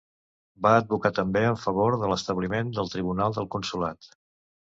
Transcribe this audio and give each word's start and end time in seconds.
Va 0.65 0.69
advocar 0.77 1.11
també 1.17 1.43
en 1.49 1.57
favor 1.65 1.97
de 2.03 2.09
l'establiment 2.13 2.73
del 2.79 2.91
Tribunal 2.97 3.37
del 3.39 3.51
Consolat. 3.57 4.09